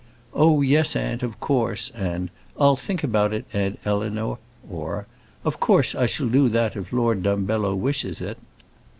[0.33, 5.05] "Oh, yes, aunt, of course," and "I'll think about it, aunt Eleanor," or
[5.45, 8.39] "Of course I shall do that if Lord Dumbello wishes it."